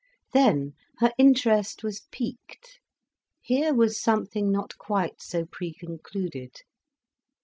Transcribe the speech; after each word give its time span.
Then 0.33 0.73
her 0.97 1.11
interest 1.19 1.83
was 1.83 2.01
piqued. 2.11 2.79
Here 3.39 3.71
was 3.71 4.01
something 4.01 4.51
not 4.51 4.75
quite 4.79 5.21
so 5.21 5.45
preconcluded. 5.45 6.57